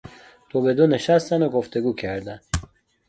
دوبدو 0.49 0.87
نشستند 0.87 1.41
و 1.41 1.49
گفتگو 1.49 1.93
کردند. 1.93 2.43